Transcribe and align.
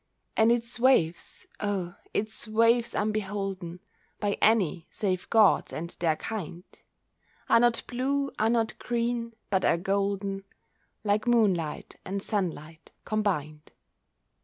And 0.35 0.51
its 0.51 0.79
waves, 0.79 1.45
oh, 1.59 1.93
its 2.11 2.47
waves 2.47 2.95
unbeholden 2.95 3.81
By 4.19 4.39
any 4.41 4.87
save 4.89 5.29
gods, 5.29 5.71
and 5.71 5.91
their 5.99 6.15
kind, 6.15 6.63
Are 7.47 7.59
not 7.59 7.83
blue, 7.85 8.31
are 8.39 8.49
not 8.49 8.79
green, 8.79 9.33
but 9.51 9.63
are 9.63 9.77
golden, 9.77 10.43
Like 11.03 11.27
moonlight 11.27 11.97
and 12.03 12.23
sunlight 12.23 12.89
combined. 13.05 13.73